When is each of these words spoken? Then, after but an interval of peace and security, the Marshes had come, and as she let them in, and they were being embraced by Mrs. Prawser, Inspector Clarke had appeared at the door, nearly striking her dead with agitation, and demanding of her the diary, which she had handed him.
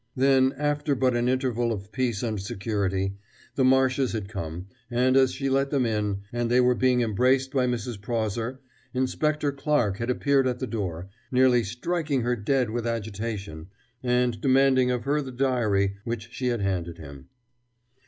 Then, 0.15 0.53
after 0.57 0.95
but 0.95 1.15
an 1.15 1.29
interval 1.29 1.71
of 1.71 1.91
peace 1.91 2.23
and 2.23 2.41
security, 2.41 3.17
the 3.53 3.63
Marshes 3.63 4.13
had 4.13 4.29
come, 4.29 4.65
and 4.89 5.15
as 5.15 5.31
she 5.31 5.47
let 5.47 5.69
them 5.69 5.85
in, 5.85 6.23
and 6.33 6.49
they 6.49 6.59
were 6.59 6.73
being 6.73 7.01
embraced 7.01 7.51
by 7.51 7.67
Mrs. 7.67 8.01
Prawser, 8.01 8.61
Inspector 8.95 9.51
Clarke 9.51 9.97
had 9.99 10.09
appeared 10.09 10.47
at 10.47 10.57
the 10.57 10.65
door, 10.65 11.07
nearly 11.31 11.63
striking 11.63 12.21
her 12.23 12.35
dead 12.35 12.71
with 12.71 12.87
agitation, 12.87 13.67
and 14.01 14.41
demanding 14.41 14.89
of 14.89 15.03
her 15.03 15.21
the 15.21 15.31
diary, 15.31 15.97
which 16.03 16.29
she 16.31 16.47
had 16.47 16.61
handed 16.61 16.97
him. 16.97 17.27